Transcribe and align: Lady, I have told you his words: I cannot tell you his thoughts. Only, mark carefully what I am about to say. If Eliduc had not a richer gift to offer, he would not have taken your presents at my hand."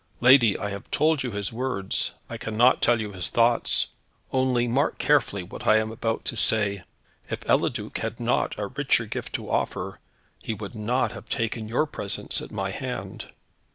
Lady, 0.19 0.57
I 0.57 0.71
have 0.71 0.89
told 0.89 1.21
you 1.21 1.29
his 1.29 1.53
words: 1.53 2.13
I 2.27 2.35
cannot 2.35 2.81
tell 2.81 2.99
you 2.99 3.11
his 3.13 3.29
thoughts. 3.29 3.85
Only, 4.33 4.67
mark 4.67 4.97
carefully 4.97 5.43
what 5.43 5.67
I 5.67 5.77
am 5.77 5.91
about 5.91 6.25
to 6.25 6.35
say. 6.35 6.85
If 7.29 7.47
Eliduc 7.47 7.99
had 7.99 8.19
not 8.19 8.57
a 8.57 8.65
richer 8.65 9.05
gift 9.05 9.33
to 9.33 9.51
offer, 9.51 9.99
he 10.41 10.55
would 10.55 10.73
not 10.73 11.11
have 11.11 11.29
taken 11.29 11.67
your 11.69 11.85
presents 11.85 12.41
at 12.41 12.49
my 12.49 12.71
hand." 12.71 13.29